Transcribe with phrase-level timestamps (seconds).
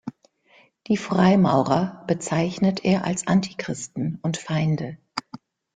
[0.87, 4.97] Die Freimaurer bezeichnet er als Antichristen und Feinde.